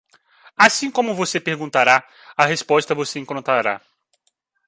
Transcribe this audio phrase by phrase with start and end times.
[0.57, 2.03] Assim como você perguntará,
[2.35, 3.79] a resposta você encontrará.